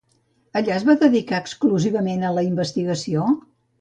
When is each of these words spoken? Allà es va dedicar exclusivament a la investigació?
Allà 0.61 0.71
es 0.77 0.85
va 0.87 0.95
dedicar 1.03 1.41
exclusivament 1.45 2.25
a 2.25 2.33
la 2.39 2.47
investigació? 2.49 3.29